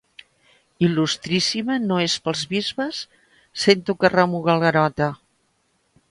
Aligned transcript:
Il·lustríssima 0.85 1.75
no 1.83 1.99
és 2.05 2.15
pels 2.27 2.41
bisbes? 2.53 3.01
—sento 3.65 3.95
que 4.01 4.11
remuga 4.15 4.55
el 4.55 4.63
Garota. 4.65 5.11